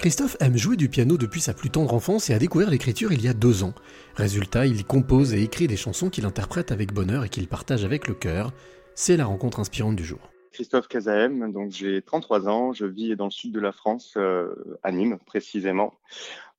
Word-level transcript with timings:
Christophe 0.00 0.38
aime 0.40 0.56
jouer 0.56 0.78
du 0.78 0.88
piano 0.88 1.18
depuis 1.18 1.42
sa 1.42 1.52
plus 1.52 1.68
tendre 1.68 1.92
enfance 1.92 2.30
et 2.30 2.32
a 2.32 2.38
découvert 2.38 2.70
l'écriture 2.70 3.12
il 3.12 3.22
y 3.22 3.28
a 3.28 3.34
deux 3.34 3.64
ans. 3.64 3.74
Résultat, 4.14 4.64
il 4.64 4.86
compose 4.86 5.34
et 5.34 5.42
écrit 5.42 5.66
des 5.66 5.76
chansons 5.76 6.08
qu'il 6.08 6.24
interprète 6.24 6.72
avec 6.72 6.94
bonheur 6.94 7.22
et 7.22 7.28
qu'il 7.28 7.46
partage 7.48 7.84
avec 7.84 8.08
le 8.08 8.14
cœur. 8.14 8.54
C'est 8.94 9.18
la 9.18 9.26
rencontre 9.26 9.60
inspirante 9.60 9.96
du 9.96 10.04
jour. 10.04 10.20
Christophe 10.52 10.88
Casaem, 10.88 11.52
donc 11.52 11.72
j'ai 11.72 12.00
33 12.00 12.48
ans, 12.48 12.72
je 12.72 12.86
vis 12.86 13.14
dans 13.14 13.26
le 13.26 13.30
sud 13.30 13.52
de 13.52 13.60
la 13.60 13.72
France, 13.72 14.14
euh, 14.16 14.78
à 14.82 14.90
Nîmes 14.90 15.18
précisément. 15.26 15.92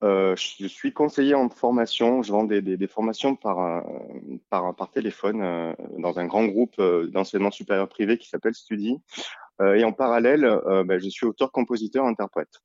Euh, 0.03 0.35
je 0.35 0.67
suis 0.67 0.93
conseiller 0.93 1.33
en 1.33 1.49
formation, 1.49 2.21
je 2.21 2.31
vends 2.31 2.43
des, 2.43 2.87
formations 2.87 3.35
par, 3.35 3.59
euh, 3.59 4.85
téléphone 4.93 5.73
dans 5.97 6.19
un 6.19 6.27
grand 6.27 6.45
groupe 6.45 6.79
d'enseignement 7.11 7.49
supérieur 7.49 7.89
privé 7.89 8.19
qui 8.19 8.29
s'appelle 8.29 8.53
Studi. 8.53 8.99
et 9.59 9.83
en 9.83 9.93
parallèle, 9.93 10.61
ben, 10.85 10.99
je 10.99 11.09
suis 11.09 11.25
auteur-compositeur-interprète. 11.25 12.61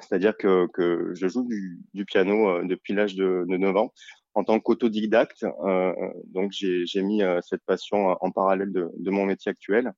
C'est-à-dire 0.00 0.36
que, 0.36 1.12
je 1.14 1.28
joue 1.28 1.48
du, 1.92 2.04
piano 2.04 2.48
euh, 2.48 2.64
depuis 2.64 2.94
l'âge 2.94 3.14
de, 3.14 3.44
de, 3.48 3.56
9 3.56 3.76
ans 3.76 3.92
en 4.34 4.44
tant 4.44 4.60
qu'autodidacte. 4.60 5.44
Euh, 5.64 5.92
donc 6.26 6.52
j'ai 6.52 7.02
mis 7.02 7.22
euh, 7.22 7.40
cette 7.42 7.62
passion 7.64 8.16
en 8.20 8.30
parallèle 8.30 8.72
de, 8.72 9.10
mon 9.10 9.26
métier 9.26 9.50
actuel. 9.50 9.92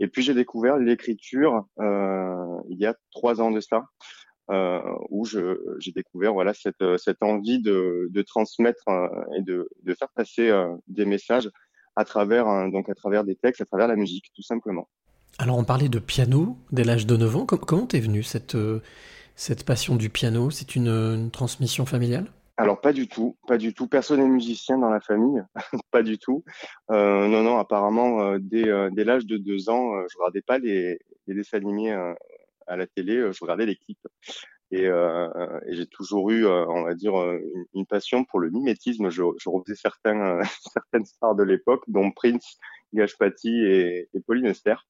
Et 0.00 0.08
puis 0.08 0.22
j'ai 0.22 0.34
découvert 0.34 0.76
l'écriture 0.76 1.66
euh, 1.80 2.60
il 2.68 2.78
y 2.78 2.86
a 2.86 2.94
trois 3.12 3.40
ans 3.40 3.50
de 3.50 3.60
ça. 3.60 3.84
Euh, 4.48 4.80
où 5.10 5.26
j'ai 5.26 5.90
découvert 5.90 6.32
voilà 6.32 6.52
cette, 6.54 6.80
envie 7.20 7.60
de, 7.60 8.22
transmettre 8.28 8.84
et 9.36 9.42
de, 9.42 9.68
de, 9.82 9.94
faire 9.94 10.08
passer 10.14 10.52
des 10.86 11.04
messages 11.04 11.50
à 11.96 12.04
travers 12.04 12.44
donc 12.70 12.88
à 12.88 12.94
travers 12.94 13.24
des 13.24 13.34
textes, 13.34 13.60
à 13.60 13.64
travers 13.64 13.88
la 13.88 13.96
musique, 13.96 14.26
tout 14.36 14.42
simplement. 14.42 14.88
Alors 15.38 15.58
on 15.58 15.64
parlait 15.64 15.88
de 15.88 15.98
piano 15.98 16.56
dès 16.70 16.84
l'âge 16.84 17.06
de 17.08 17.16
9 17.16 17.36
ans. 17.36 17.44
Comment 17.44 17.86
t'es 17.86 17.98
venu 17.98 18.22
cette 18.22 18.56
cette 19.36 19.64
passion 19.64 19.96
du 19.96 20.08
piano 20.08 20.50
C'est 20.50 20.74
une, 20.74 21.30
transmission 21.30 21.86
familiale? 21.86 22.26
Alors 22.56 22.80
pas 22.80 22.94
du 22.94 23.06
tout, 23.06 23.36
pas 23.46 23.58
du 23.58 23.74
tout. 23.74 23.86
Personne 23.86 24.20
n'est 24.20 24.28
musicien 24.28 24.78
dans 24.78 24.88
la 24.88 25.00
famille, 25.00 25.42
pas 25.90 26.02
du 26.02 26.18
tout. 26.18 26.42
Euh, 26.90 27.28
non, 27.28 27.42
non, 27.42 27.58
apparemment 27.58 28.22
euh, 28.22 28.38
dès, 28.40 28.66
euh, 28.66 28.88
dès 28.90 29.04
l'âge 29.04 29.26
de 29.26 29.36
deux 29.36 29.68
ans, 29.68 29.92
je 30.10 30.16
regardais 30.18 30.40
pas 30.40 30.58
les, 30.58 30.98
dessins 31.28 31.58
animés 31.58 31.92
à 32.66 32.76
la 32.76 32.86
télé, 32.86 33.30
je 33.30 33.38
regardais 33.42 33.66
les 33.66 33.76
clips. 33.76 34.08
Et, 34.70 34.88
j'ai 35.68 35.86
toujours 35.86 36.30
eu, 36.30 36.46
on 36.46 36.84
va 36.84 36.94
dire, 36.94 37.14
une, 37.74 37.86
passion 37.86 38.24
pour 38.24 38.40
le 38.40 38.50
mimétisme. 38.50 39.10
Je, 39.10 39.22
je 39.38 39.48
refaisais 39.50 39.76
certains, 39.76 40.40
certaines 40.72 41.04
stars 41.04 41.34
de 41.34 41.42
l'époque, 41.42 41.84
dont 41.88 42.10
Prince, 42.10 42.58
Gage 42.94 43.16
et, 43.44 44.08
et 44.14 44.20
Pauline 44.20 44.46
Esther 44.46 44.86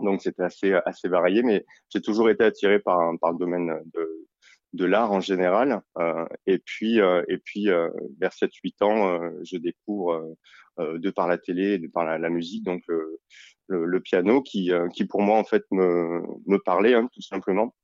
donc 0.00 0.22
c'était 0.22 0.42
assez 0.42 0.72
assez 0.86 1.08
varié, 1.08 1.42
mais 1.42 1.64
j'ai 1.90 2.00
toujours 2.00 2.30
été 2.30 2.44
attiré 2.44 2.78
par 2.80 3.12
par 3.20 3.32
le 3.32 3.38
domaine 3.38 3.80
de 3.94 4.26
de 4.72 4.84
l'art 4.84 5.12
en 5.12 5.20
général. 5.20 5.82
Euh, 5.98 6.26
et 6.46 6.58
puis 6.58 7.00
euh, 7.00 7.22
et 7.28 7.38
puis 7.38 7.70
euh, 7.70 7.88
vers 8.20 8.32
7-8 8.32 8.84
ans, 8.84 9.08
euh, 9.08 9.30
je 9.44 9.56
découvre 9.56 10.34
euh, 10.80 10.98
de 10.98 11.10
par 11.10 11.28
la 11.28 11.38
télé, 11.38 11.78
de 11.78 11.88
par 11.88 12.04
la, 12.04 12.30
musique, 12.30 12.64
donc 12.64 12.82
le, 12.88 13.20
le, 13.68 14.00
piano 14.00 14.42
qui 14.42 14.70
qui 14.94 15.04
pour 15.04 15.22
moi 15.22 15.38
en 15.38 15.44
fait 15.44 15.64
me 15.70 16.22
me 16.46 16.58
parlait 16.58 16.94
hein, 16.94 17.08
tout 17.12 17.22
simplement. 17.22 17.74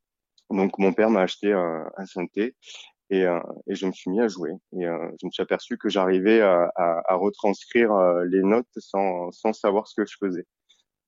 Donc 0.51 0.79
mon 0.79 0.92
père 0.95 1.11
m'a 1.11 1.23
acheté 1.23 1.53
un 1.53 2.06
synthé 2.06 2.55
et, 3.11 3.25
euh, 3.25 3.41
et, 3.67 3.75
je 3.75 3.86
me 3.86 3.92
suis 3.92 4.11
mis 4.11 4.20
à 4.20 4.29
jouer. 4.29 4.53
Et 4.73 4.86
euh, 4.86 5.11
je 5.20 5.27
me 5.27 5.31
suis 5.31 5.42
aperçu 5.42 5.79
que 5.79 5.89
j'arrivais 5.89 6.41
à, 6.41 6.70
à, 6.77 7.12
à, 7.12 7.14
retranscrire 7.14 7.92
les 8.27 8.42
notes 8.42 8.67
sans, 8.77 9.31
sans 9.33 9.53
savoir 9.53 9.89
ce 9.89 10.01
que 10.01 10.06
je 10.06 10.17
faisais. 10.19 10.47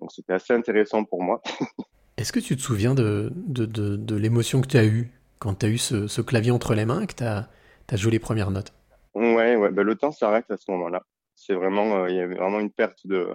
Donc 0.01 0.13
c'était 0.13 0.33
assez 0.33 0.53
intéressant 0.53 1.05
pour 1.05 1.23
moi. 1.23 1.43
Est-ce 2.17 2.33
que 2.33 2.41
tu 2.41 2.57
te 2.57 2.61
souviens 2.61 2.95
de, 2.95 3.33
de, 3.35 3.65
de, 3.65 3.97
de 3.97 4.17
l'émotion 4.17 4.61
que 4.61 4.67
tu 4.67 4.77
as 4.77 4.85
eue 4.85 5.11
quand 5.39 5.61
tu 5.61 5.67
as 5.67 5.69
eu 5.71 5.79
ce, 5.79 6.07
ce, 6.07 6.21
clavier 6.21 6.51
entre 6.51 6.75
les 6.75 6.85
mains 6.85 7.01
et 7.01 7.07
que 7.07 7.15
tu 7.15 7.25
as, 7.25 7.49
as, 7.91 7.97
joué 7.97 8.13
les 8.13 8.19
premières 8.19 8.51
notes? 8.51 8.75
Ouais, 9.15 9.57
ouais 9.57 9.71
ben, 9.71 9.83
le 9.83 9.95
temps 9.95 10.13
s'arrête 10.13 10.51
à 10.51 10.57
ce 10.57 10.71
moment-là. 10.71 11.03
C'est 11.35 11.55
vraiment, 11.55 11.97
euh, 11.97 12.11
il 12.11 12.17
y 12.17 12.21
avait 12.21 12.35
vraiment 12.35 12.61
une 12.61 12.71
perte 12.71 13.07
de, 13.07 13.31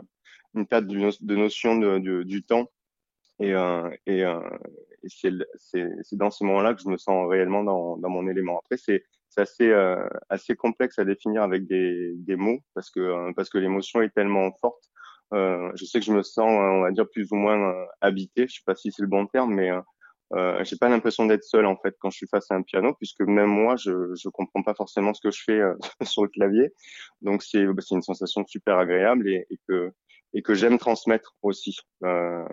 une 0.53 0.67
perte 0.67 0.85
de, 0.85 1.35
notion 1.35 1.77
du 1.97 2.43
temps. 2.43 2.69
Et, 3.39 3.53
euh, 3.53 3.89
et, 4.05 4.23
euh, 4.23 4.39
et 5.03 5.07
c'est 5.09 6.15
dans 6.15 6.31
ce 6.31 6.43
moment-là 6.45 6.73
que 6.73 6.81
je 6.81 6.89
me 6.89 6.97
sens 6.97 7.29
réellement 7.29 7.63
dans, 7.63 7.97
dans 7.97 8.09
mon 8.09 8.27
élément. 8.27 8.59
Après, 8.59 8.77
c'est 8.77 9.03
assez, 9.37 9.69
euh, 9.69 10.07
assez 10.29 10.55
complexe 10.55 10.97
à 10.97 11.05
définir 11.05 11.43
avec 11.43 11.67
des, 11.67 12.13
des 12.15 12.37
mots 12.37 12.59
parce 12.73 12.89
que, 12.89 13.33
parce 13.33 13.49
que 13.49 13.57
l'émotion 13.57 14.01
est 14.01 14.13
tellement 14.13 14.51
forte 14.61 14.89
je 15.75 15.85
sais 15.85 15.99
que 15.99 16.05
je 16.05 16.13
me 16.13 16.23
sens, 16.23 16.47
on 16.47 16.81
va 16.81 16.91
dire, 16.91 17.09
plus 17.09 17.31
ou 17.31 17.35
moins 17.35 17.59
euh, 17.59 17.85
habité. 18.01 18.47
Je 18.47 18.55
sais 18.55 18.63
pas 18.65 18.75
si 18.75 18.91
c'est 18.91 19.01
le 19.01 19.07
bon 19.07 19.27
terme, 19.27 19.53
mais 19.53 19.71
euh, 19.71 19.81
euh, 20.33 20.63
j'ai 20.63 20.75
pas 20.75 20.89
l'impression 20.89 21.25
d'être 21.27 21.43
seul 21.43 21.65
en 21.65 21.77
fait 21.77 21.95
quand 21.99 22.09
je 22.09 22.17
suis 22.17 22.27
face 22.27 22.49
à 22.49 22.55
un 22.55 22.63
piano, 22.63 22.93
puisque 22.95 23.21
même 23.21 23.49
moi, 23.49 23.75
je 23.77 24.15
je 24.15 24.29
comprends 24.29 24.63
pas 24.63 24.73
forcément 24.73 25.13
ce 25.13 25.21
que 25.21 25.31
je 25.31 25.43
fais 25.43 25.59
euh, 25.59 25.75
sur 26.03 26.23
le 26.23 26.29
clavier. 26.29 26.73
Donc 27.21 27.43
c'est 27.43 27.65
bah, 27.67 27.81
c'est 27.85 27.95
une 27.95 28.01
sensation 28.01 28.45
super 28.47 28.77
agréable 28.77 29.29
et, 29.29 29.45
et 29.49 29.59
que 29.67 29.91
et 30.33 30.41
que 30.41 30.53
j'aime 30.55 30.77
transmettre 30.79 31.35
aussi. 31.43 31.77
Euh, 32.03 32.45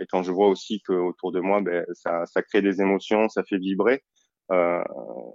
et 0.00 0.06
quand 0.06 0.22
je 0.22 0.32
vois 0.32 0.48
aussi 0.48 0.80
que 0.82 0.92
autour 0.92 1.32
de 1.32 1.40
moi, 1.40 1.60
ben, 1.60 1.84
ça 1.92 2.24
ça 2.26 2.42
crée 2.42 2.62
des 2.62 2.80
émotions, 2.80 3.28
ça 3.28 3.44
fait 3.44 3.58
vibrer. 3.58 4.02
Euh, 4.50 4.82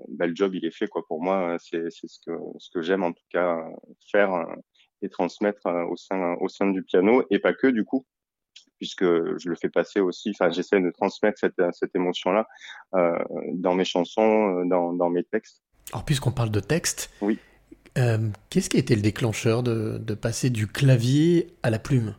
ben, 0.09 0.27
le 0.27 0.35
job 0.35 0.55
il 0.55 0.65
est 0.65 0.75
fait 0.75 0.87
quoi 0.87 1.03
pour 1.07 1.21
moi. 1.21 1.57
C'est 1.59 1.89
c'est 1.91 2.07
ce 2.07 2.19
que 2.25 2.31
ce 2.57 2.69
que 2.71 2.81
j'aime 2.81 3.03
en 3.03 3.13
tout 3.13 3.25
cas 3.29 3.63
faire 4.11 4.31
et 5.03 5.09
transmettre 5.09 5.67
euh, 5.67 5.85
au 5.85 5.95
sein 5.95 6.35
au 6.41 6.49
sein 6.49 6.71
du 6.71 6.81
piano 6.81 7.23
et 7.29 7.39
pas 7.39 7.53
que 7.53 7.67
du 7.67 7.85
coup 7.85 8.05
puisque 8.77 9.03
je 9.03 9.49
le 9.49 9.55
fais 9.55 9.69
passer 9.69 9.99
aussi 9.99 10.31
enfin 10.31 10.49
j'essaie 10.49 10.81
de 10.81 10.89
transmettre 10.89 11.39
cette 11.39 11.61
cette 11.73 11.95
émotion 11.95 12.31
là 12.31 12.47
euh, 12.95 13.17
dans 13.53 13.75
mes 13.75 13.85
chansons 13.85 14.61
euh, 14.61 14.65
dans 14.65 14.93
dans 14.93 15.09
mes 15.09 15.23
textes 15.23 15.61
alors 15.91 16.05
puisqu'on 16.05 16.31
parle 16.31 16.49
de 16.49 16.59
texte 16.59 17.11
oui 17.21 17.39
euh, 17.97 18.29
qu'est-ce 18.49 18.69
qui 18.69 18.77
a 18.77 18.79
été 18.79 18.95
le 18.95 19.01
déclencheur 19.01 19.61
de, 19.63 19.97
de 19.99 20.13
passer 20.15 20.49
du 20.49 20.67
clavier 20.67 21.55
à 21.61 21.69
la 21.69 21.79
plume? 21.79 22.15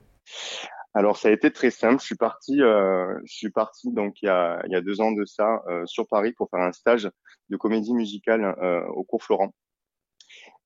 Alors 0.94 1.16
ça 1.16 1.28
a 1.28 1.32
été 1.32 1.50
très 1.50 1.70
simple. 1.70 2.00
Je 2.00 2.06
suis 2.06 2.14
parti, 2.14 2.62
euh, 2.62 3.18
je 3.24 3.34
suis 3.34 3.50
parti 3.50 3.92
donc 3.92 4.22
il 4.22 4.26
y 4.26 4.28
a, 4.28 4.62
il 4.66 4.72
y 4.72 4.76
a 4.76 4.80
deux 4.80 5.00
ans 5.00 5.10
de 5.10 5.24
ça 5.24 5.62
euh, 5.68 5.84
sur 5.86 6.06
Paris 6.06 6.32
pour 6.32 6.48
faire 6.50 6.60
un 6.60 6.72
stage 6.72 7.10
de 7.50 7.56
comédie 7.56 7.94
musicale 7.94 8.54
euh, 8.62 8.86
au 8.94 9.02
cours 9.02 9.22
Florent. 9.24 9.52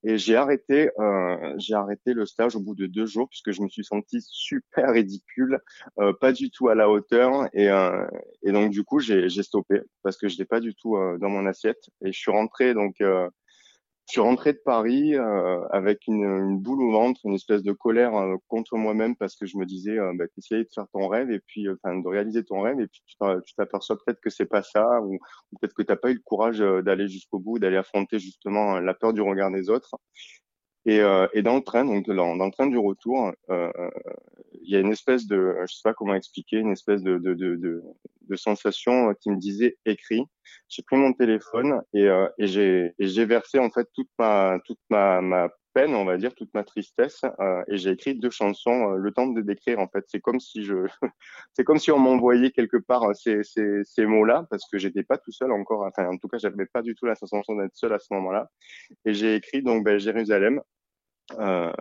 Et 0.04 0.16
j'ai 0.16 0.36
arrêté, 0.36 0.91
euh, 0.98 1.54
j'ai 1.59 1.75
arrêté 1.75 2.14
le 2.14 2.25
stage 2.25 2.54
au 2.56 2.60
bout 2.60 2.75
de 2.75 2.86
deux 2.86 3.06
jours 3.06 3.28
puisque 3.28 3.50
je 3.50 3.62
me 3.62 3.69
suis 3.69 3.84
senti 3.84 4.19
super 4.22 4.92
ridicule, 4.92 5.59
euh, 5.98 6.12
pas 6.12 6.32
du 6.32 6.50
tout 6.50 6.69
à 6.69 6.75
la 6.75 6.88
hauteur. 6.88 7.48
Et, 7.53 7.69
euh, 7.69 8.06
et 8.42 8.53
donc 8.53 8.70
du 8.70 8.84
coup 8.84 9.00
j'ai 9.00 9.28
stoppé 9.42 9.81
parce 10.03 10.16
que 10.16 10.28
je 10.28 10.34
n'étais 10.34 10.44
pas 10.44 10.60
du 10.60 10.75
tout 10.75 10.97
euh, 10.97 11.19
dans 11.19 11.28
mon 11.28 11.47
assiette. 11.47 11.91
Et 12.04 12.12
je 12.12 12.19
suis 12.19 12.31
rentré 12.31 12.75
donc 12.75 13.00
euh, 13.00 13.28
je 14.08 14.12
suis 14.12 14.20
rentré 14.22 14.54
de 14.54 14.58
Paris 14.64 15.14
euh, 15.16 15.60
avec 15.69 16.06
une, 16.06 16.56
boule 16.58 16.82
au 16.82 16.92
ventre, 16.92 17.20
une 17.24 17.34
espèce 17.34 17.62
de 17.62 17.72
colère 17.72 18.16
euh, 18.16 18.36
contre 18.48 18.74
moi-même 18.78 19.14
parce 19.14 19.36
que 19.36 19.44
je 19.44 19.58
me 19.58 19.66
disais, 19.66 19.98
euh, 19.98 20.14
bah, 20.14 20.24
de 20.24 20.66
faire 20.74 20.86
ton 20.94 21.08
rêve 21.08 21.30
et 21.30 21.41
puis, 21.41 21.69
enfin, 21.69 21.94
de 21.94 22.08
réaliser 22.08 22.42
ton 22.42 22.62
rêve 22.62 22.80
et 22.80 22.86
puis 22.86 23.02
tu 23.06 23.54
t'aperçois 23.54 23.97
peut-être 23.97 24.20
que 24.22 24.30
c'est 24.30 24.47
pas 24.47 24.62
ça 24.62 25.02
ou, 25.02 25.16
ou 25.16 25.58
peut-être 25.60 25.74
que 25.74 25.82
t'as 25.82 25.97
pas 25.97 26.10
eu 26.10 26.14
le 26.14 26.22
courage 26.24 26.58
d'aller 26.58 27.06
jusqu'au 27.06 27.38
bout, 27.38 27.58
d'aller 27.58 27.76
affronter 27.76 28.18
justement 28.18 28.80
la 28.80 28.94
peur 28.94 29.12
du 29.12 29.20
regard 29.20 29.50
des 29.50 29.68
autres. 29.68 29.97
Et, 30.88 31.00
euh, 31.00 31.26
et, 31.34 31.43
dans 31.43 31.56
le 31.56 31.60
train, 31.60 31.84
donc 31.84 32.06
dans, 32.06 32.34
le 32.34 32.50
train 32.50 32.66
du 32.66 32.78
retour, 32.78 33.31
euh, 33.50 33.71
il 34.62 34.71
y 34.71 34.75
a 34.75 34.81
une 34.81 34.91
espèce 34.91 35.26
de, 35.26 35.54
je 35.66 35.75
sais 35.75 35.82
pas 35.84 35.93
comment 35.93 36.15
expliquer, 36.15 36.56
une 36.56 36.72
espèce 36.72 37.03
de, 37.03 37.19
de, 37.19 37.34
de, 37.34 37.56
de, 37.56 37.82
de 38.22 38.37
sensation 38.37 39.15
qui 39.21 39.31
me 39.31 39.37
disait 39.37 39.77
écrit. 39.84 40.25
J'ai 40.71 40.82
pris 40.82 40.97
mon 40.97 41.12
téléphone 41.12 41.82
et, 41.93 42.06
euh, 42.09 42.27
et 42.38 42.47
j'ai 42.47 43.25
versé 43.27 43.59
en 43.59 43.69
fait 43.69 43.87
toute 43.94 44.09
ma 44.19 44.59
toute 44.65 44.78
ma, 44.88 45.21
ma 45.21 45.50
peine, 45.75 45.94
on 45.94 46.04
va 46.04 46.16
dire, 46.16 46.34
toute 46.34 46.53
ma 46.54 46.65
tristesse, 46.65 47.22
euh, 47.41 47.62
et 47.69 47.77
j'ai 47.77 47.91
écrit 47.91 48.15
deux 48.19 48.31
chansons. 48.31 48.94
Euh, 48.94 48.97
le 48.97 49.12
temps 49.12 49.27
de 49.27 49.41
décrire, 49.43 49.78
en 49.78 49.88
fait, 49.88 50.04
c'est 50.09 50.21
comme 50.21 50.41
si 50.41 50.65
je, 50.65 50.75
c'est 51.53 51.65
comme 51.65 51.78
si 51.78 51.91
on 51.91 51.98
m'envoyait 51.98 52.50
quelque 52.50 52.78
part 52.78 53.15
ces, 53.15 53.43
ces, 53.44 53.82
ces 53.84 54.06
mots-là, 54.06 54.47
parce 54.50 54.65
que 54.71 54.78
j'étais 54.78 55.03
pas 55.03 55.19
tout 55.19 55.32
seul 55.32 55.53
encore. 55.53 55.82
Enfin, 55.82 56.09
en 56.09 56.16
tout 56.16 56.28
cas, 56.28 56.38
j'avais 56.38 56.66
pas 56.66 56.83
du 56.83 56.95
tout 56.95 57.07
la 57.07 57.15
sensation 57.15 57.57
d'être 57.57 57.77
seul 57.77 57.92
à 57.92 57.98
ce 57.98 58.12
moment-là. 58.15 58.51
Et 59.04 59.15
j'ai 59.15 59.34
écrit 59.36 59.62
donc 59.62 59.84
ben, 59.84 59.98
Jérusalem, 59.98 60.62
euh, 61.39 61.72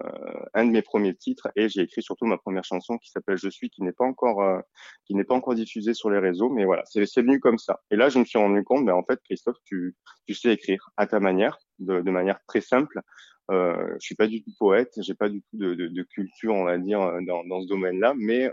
un 0.54 0.66
de 0.66 0.72
mes 0.72 0.82
premiers 0.82 1.16
titres 1.16 1.50
et 1.56 1.70
j'ai 1.70 1.82
écrit 1.82 2.02
surtout 2.02 2.26
ma 2.26 2.38
première 2.38 2.66
chanson 2.66 2.98
qui 2.98 3.10
s'appelle 3.10 3.38
Je 3.38 3.50
suis 3.50 3.70
qui 3.70 3.82
n'est 3.82 3.94
pas 3.94 4.04
encore 4.04 4.42
euh, 4.42 4.60
qui 5.06 5.16
n'est 5.16 5.24
pas 5.24 5.36
encore 5.36 5.56
diffusée 5.56 5.94
sur 5.94 6.10
les 6.10 6.20
réseaux 6.20 6.50
mais 6.50 6.66
voilà 6.66 6.84
c'est 6.86 7.22
venu 7.22 7.40
comme 7.40 7.58
ça. 7.58 7.82
Et 7.90 7.96
là 7.96 8.10
je 8.10 8.20
me 8.20 8.26
suis 8.26 8.38
rendu 8.38 8.64
compte 8.64 8.86
ben 8.86 8.94
en 8.94 9.04
fait 9.04 9.20
Christophe 9.24 9.58
tu 9.64 9.96
tu 10.26 10.34
sais 10.34 10.52
écrire 10.52 10.90
à 10.98 11.08
ta 11.08 11.20
manière 11.20 11.58
de, 11.80 12.02
manière 12.02 12.40
très 12.48 12.62
simple. 12.62 13.02
Euh, 13.50 13.96
je 14.00 14.06
suis 14.06 14.16
pas 14.16 14.28
du 14.28 14.44
tout 14.44 14.52
poète 14.60 14.94
j'ai 15.00 15.14
pas 15.14 15.30
du 15.30 15.42
tout 15.42 15.58
de, 15.58 15.74
de, 15.74 16.04
culture 16.04 16.54
on 16.54 16.66
va 16.66 16.78
dire 16.78 17.00
dans, 17.26 17.46
dans 17.46 17.62
ce 17.62 17.68
domaine 17.68 17.98
là 18.02 18.14
mais 18.18 18.46
euh, 18.46 18.52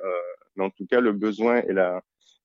mais 0.55 0.65
en 0.65 0.71
tout 0.71 0.87
cas 0.87 1.01
le 1.01 1.13
besoin 1.13 1.63
et 1.63 1.73
la 1.73 2.01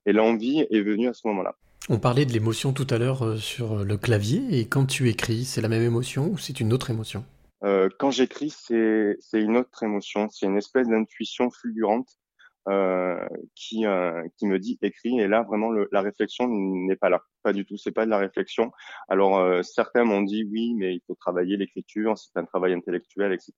et 0.07 0.13
l'envie 0.13 0.65
est 0.71 0.81
venu 0.81 1.07
à 1.07 1.13
ce 1.13 1.27
moment 1.27 1.43
là 1.43 1.53
on 1.89 1.99
parlait 1.99 2.25
de 2.25 2.33
l'émotion 2.33 2.73
tout 2.73 2.87
à 2.89 2.97
l'heure 2.97 3.23
euh, 3.23 3.37
sur 3.37 3.83
le 3.83 3.97
clavier 3.97 4.41
et 4.51 4.67
quand 4.67 4.85
tu 4.85 5.09
écris 5.09 5.45
c'est 5.45 5.61
la 5.61 5.69
même 5.69 5.83
émotion 5.83 6.27
ou 6.31 6.39
c'est 6.39 6.59
une 6.59 6.73
autre 6.73 6.89
émotion? 6.89 7.23
Euh, 7.63 7.89
quand 7.99 8.11
j'écris, 8.11 8.51
c'est 8.51 9.17
une 9.33 9.57
autre 9.57 9.83
émotion, 9.83 10.29
c'est 10.29 10.45
une 10.45 10.57
espèce 10.57 10.87
d'intuition 10.87 11.51
fulgurante 11.51 12.19
euh, 12.67 13.27
qui 13.55 13.85
euh, 13.85 14.21
qui 14.37 14.45
me 14.45 14.59
dit 14.59 14.77
écrit 14.81 15.19
et 15.19 15.27
là 15.27 15.43
vraiment 15.43 15.69
le, 15.71 15.87
la 15.91 16.01
réflexion 16.01 16.47
n'est 16.49 16.95
pas 16.95 17.09
là. 17.09 17.23
Pas 17.41 17.53
du 17.53 17.65
tout 17.65 17.77
c'est 17.77 17.91
pas 17.91 18.05
de 18.05 18.09
la 18.09 18.17
réflexion. 18.17 18.71
Alors 19.07 19.39
euh, 19.39 19.63
certains 19.63 20.03
m'ont 20.03 20.21
dit 20.21 20.43
oui 20.43 20.73
mais 20.75 20.93
il 20.93 21.01
faut 21.07 21.15
travailler 21.15 21.57
l'écriture 21.57 22.17
c'est 22.17 22.37
un 22.37 22.45
travail 22.45 22.73
intellectuel 22.73 23.31
etc 23.33 23.53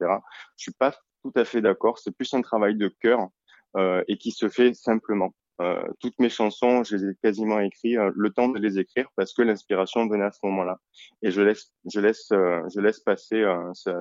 je 0.56 0.63
suis 0.63 0.71
pas 0.71 0.95
tout 1.24 1.33
à 1.36 1.45
fait 1.45 1.62
d'accord 1.62 1.98
c'est 1.98 2.15
plus 2.15 2.33
un 2.36 2.42
travail 2.42 2.75
de 2.75 2.88
cœur 2.88 3.27
euh, 3.75 4.03
et 4.07 4.18
qui 4.18 4.31
se 4.31 4.50
fait 4.50 4.74
simplement 4.74 5.33
euh, 5.62 5.84
toutes 6.00 6.18
mes 6.19 6.30
chansons, 6.30 6.84
je 6.84 6.96
les 6.96 7.12
ai 7.12 7.16
quasiment 7.22 7.60
écrites 7.60 7.98
euh, 7.98 8.12
le 8.16 8.30
temps 8.31 8.50
de 8.50 8.60
les 8.60 8.80
écrire 8.80 9.08
parce 9.16 9.34
que 9.34 9.42
l'inspiration 9.42 10.08
venait 10.08 10.25
à 10.25 10.31
ce 10.31 10.40
moment-là. 10.44 10.80
Et 11.22 11.30
je 11.31 11.42
laisse, 11.42 11.72
je 11.92 12.00
laisse, 12.00 12.31
euh, 12.31 12.62
je 12.74 12.80
laisse 12.81 13.00
passer 13.00 13.44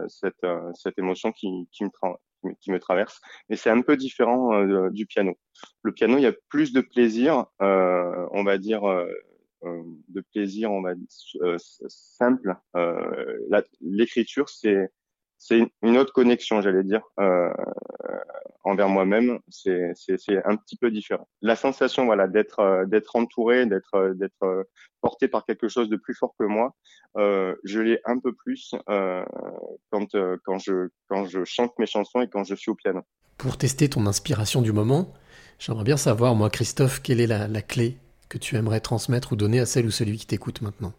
cette, 0.09 0.47
cette 0.75 0.99
émotion 0.99 1.33
qui, 1.33 1.69
qui 1.73 1.85
me, 1.85 2.79
traverse. 2.79 3.21
Mais 3.49 3.57
c'est 3.57 3.71
un 3.71 3.83
peu 3.83 3.97
différent 3.97 4.65
du 4.91 5.07
piano. 5.07 5.37
Le 5.83 5.93
piano, 5.93 6.17
il 6.17 6.23
y 6.23 6.27
a 6.27 6.35
plus 6.49 6.73
de 6.73 6.81
plaisir, 6.81 7.47
on 7.61 8.45
va 8.45 8.59
dire, 8.59 8.83
de 9.63 10.21
plaisir, 10.33 10.73
on 10.73 10.83
va 10.83 10.95
dire, 10.95 11.09
simple. 11.89 12.57
L'écriture, 13.81 14.49
c'est 14.49 14.91
c'est 15.43 15.73
une 15.83 15.97
autre 15.97 16.13
connexion, 16.13 16.61
j'allais 16.61 16.85
dire, 16.85 17.01
euh, 17.19 17.49
envers 18.63 18.91
moi-même. 18.91 19.39
C'est 19.49 19.95
un 20.45 20.57
petit 20.57 20.77
peu 20.77 20.91
différent. 20.91 21.27
La 21.41 21.57
sensation, 21.57 22.05
voilà, 22.05 22.29
d'être 22.29 22.61
euh, 22.61 22.85
d'être 22.85 23.17
entouré, 23.17 23.65
d'être 23.65 23.95
euh, 23.95 24.13
d'être 24.13 24.43
euh, 24.43 24.65
porté 25.01 25.29
par 25.29 25.47
quelque 25.47 25.67
chose 25.69 25.89
de 25.89 25.97
plus 25.97 26.15
fort 26.15 26.35
que 26.39 26.45
moi, 26.45 26.75
euh, 27.17 27.57
je 27.65 27.81
l'ai 27.81 28.01
un 28.05 28.19
peu 28.19 28.35
plus 28.35 28.75
euh, 28.91 29.25
quand 29.91 30.15
quand 30.45 30.59
je 30.59 30.91
quand 31.09 31.25
je 31.25 31.43
chante 31.45 31.73
mes 31.79 31.87
chansons 31.87 32.21
et 32.21 32.29
quand 32.29 32.45
je 32.45 32.55
suis 32.55 32.71
au 32.71 32.75
piano. 32.75 33.01
Pour 33.39 33.57
tester 33.57 33.89
ton 33.89 34.07
inspiration 34.07 34.61
du 34.61 34.73
moment, 34.73 35.15
j'aimerais 35.59 35.85
bien 35.85 35.97
savoir, 35.97 36.35
moi, 36.35 36.51
Christophe, 36.51 37.01
quelle 37.01 37.23
est 37.23 37.27
la, 37.27 37.49
la 37.49 37.63
clé 37.63 37.97
que 38.29 38.37
tu 38.37 38.57
aimerais 38.57 38.81
transmettre 38.81 39.33
ou 39.33 39.37
donner 39.37 39.61
à 39.61 39.65
celle 39.65 39.87
ou 39.87 39.91
celui 39.91 40.19
qui 40.19 40.27
t'écoute 40.27 40.61
maintenant? 40.61 40.93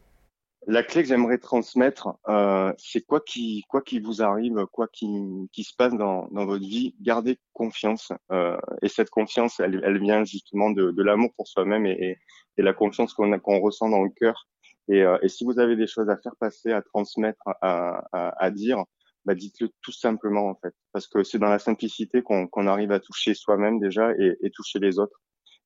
La 0.68 0.84
clé 0.84 1.02
que 1.02 1.08
j'aimerais 1.08 1.40
transmettre, 1.40 2.10
euh, 2.28 2.72
c'est 2.78 3.02
quoi 3.02 3.20
qui 3.22 3.64
quoi 3.68 3.82
qui 3.82 4.00
vous 4.00 4.22
arrive, 4.22 4.66
quoi 4.72 4.88
qui, 4.88 5.08
qui 5.52 5.64
se 5.64 5.76
passe 5.76 5.94
dans, 5.94 6.28
dans 6.32 6.46
votre 6.46 6.64
vie, 6.64 6.96
gardez 7.02 7.40
confiance. 7.54 8.12
Euh, 8.32 8.58
et 8.82 8.88
cette 8.88 9.10
confiance, 9.10 9.60
elle, 9.60 9.82
elle 9.84 10.00
vient 10.00 10.24
justement 10.24 10.70
de, 10.70 10.92
de 10.92 11.04
l'amour 11.04 11.32
pour 11.36 11.48
soi-même 11.48 11.86
et, 11.86 12.20
et, 12.58 12.62
la 12.62 12.74
confiance 12.74 13.14
qu'on 13.14 13.38
qu'on 13.40 13.60
ressent 13.60 13.90
dans 13.90 14.04
le 14.04 14.12
cœur. 14.12 14.48
Et, 14.88 15.02
euh, 15.02 15.18
et, 15.24 15.30
si 15.30 15.46
vous 15.46 15.58
avez 15.60 15.76
des 15.76 15.88
choses 15.88 16.10
à 16.10 16.18
faire 16.18 16.36
passer, 16.40 16.72
à 16.72 16.82
transmettre, 16.82 17.42
à, 17.62 18.04
à, 18.12 18.44
à 18.44 18.52
dire, 18.52 18.84
bah 19.26 19.36
dites-le 19.36 19.70
tout 19.82 19.92
simplement 19.92 20.50
en 20.50 20.56
fait, 20.56 20.74
parce 20.92 21.08
que 21.08 21.24
c'est 21.24 21.40
dans 21.40 21.50
la 21.50 21.60
simplicité 21.60 22.22
qu'on 22.22 22.68
arrive 22.68 22.92
à 22.92 23.00
toucher 23.00 23.34
soi-même 23.34 23.80
déjà 23.80 24.12
et, 24.20 24.38
et 24.42 24.52
toucher 24.52 24.80
les 24.80 25.00
autres 25.00 25.22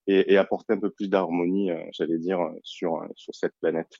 et, 0.08 0.34
et 0.34 0.38
apporter 0.38 0.74
un 0.74 0.80
peu 0.80 0.90
plus 0.90 1.10
d'harmonie, 1.10 1.72
euh, 1.72 1.84
j'allais 1.92 2.18
dire, 2.18 2.40
sur 2.64 3.02
sur 3.16 3.36
cette 3.36 3.54
planète. 3.60 3.92